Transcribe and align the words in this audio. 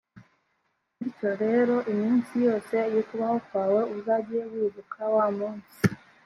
bityo 0.97 1.31
rero, 1.43 1.75
iminsi 1.93 2.33
yose 2.45 2.73
y’ukubaho 2.93 3.37
kwawe 3.47 3.81
uzajye 3.95 4.39
wibuka 4.51 5.01
wa 5.15 5.27
munsi 5.37 5.77